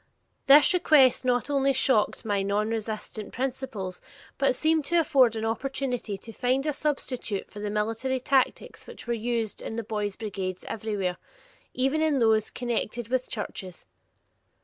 This 0.47 0.73
request 0.73 1.25
not 1.25 1.47
only 1.51 1.73
shocked 1.73 2.25
my 2.25 2.41
nonresistant 2.41 3.31
principles, 3.31 4.01
but 4.39 4.55
seemed 4.55 4.83
to 4.85 4.99
afford 4.99 5.35
an 5.35 5.45
opportunity 5.45 6.17
to 6.17 6.33
find 6.33 6.65
a 6.65 6.73
substitute 6.73 7.51
for 7.51 7.59
the 7.59 7.69
military 7.69 8.19
tactics 8.19 8.87
which 8.87 9.05
were 9.05 9.13
used 9.13 9.61
in 9.61 9.75
the 9.75 9.83
boys' 9.83 10.15
brigades 10.15 10.63
everywhere, 10.67 11.17
even 11.75 12.01
in 12.01 12.17
those 12.17 12.49
connected 12.49 13.09
with 13.09 13.29
churches. 13.29 13.85